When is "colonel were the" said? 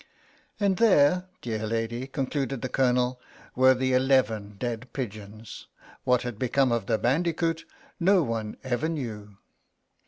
2.69-3.93